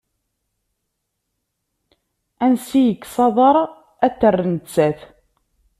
[2.45, 3.55] Ansi yekkes aḍar
[4.05, 4.99] a t-terr nettat.